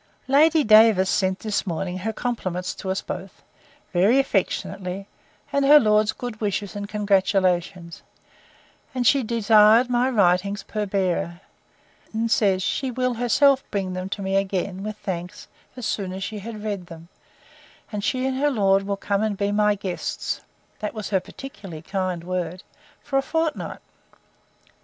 [0.27, 3.43] Lady Davers sent this morning her compliments to us both,
[3.93, 5.07] very affectionately;
[5.53, 8.01] and her lord's good wishes and congratulations:
[8.95, 11.39] and she desired my writings per bearer;
[12.13, 16.23] and says, she will herself bring them to me again, with thanks, as soon as
[16.23, 17.07] she has read them;
[17.91, 20.41] and she and her lord will come and be my guests
[20.79, 22.63] (that was her particularly kind word)
[23.03, 23.77] for a fortnight.